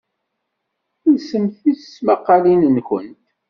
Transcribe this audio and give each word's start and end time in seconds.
Lsemt 1.15 1.59
tismqaqqalin-nwent. 1.63 3.21